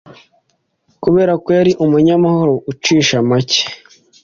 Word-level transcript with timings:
Kubera 1.03 1.33
ko 1.43 1.47
Yari 1.57 1.71
umunyamahoro 1.85 2.53
ucisha 2.71 3.17
make, 3.29 3.61